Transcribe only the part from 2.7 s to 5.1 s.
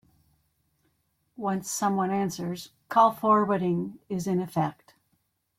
call forwarding is in effect.